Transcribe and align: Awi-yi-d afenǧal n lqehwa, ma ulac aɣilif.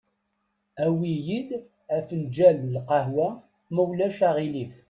Awi-yi-d 0.85 1.49
afenǧal 1.95 2.57
n 2.59 2.71
lqehwa, 2.77 3.29
ma 3.73 3.81
ulac 3.89 4.19
aɣilif. 4.27 4.75